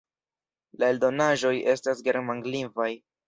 [0.83, 2.91] La eldonaĵoj estas germanlingvaj.